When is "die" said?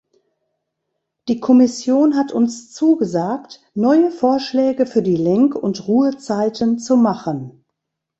1.27-1.39, 5.03-5.15